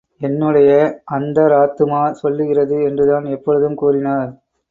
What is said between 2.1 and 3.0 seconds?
சொல்லுகிறது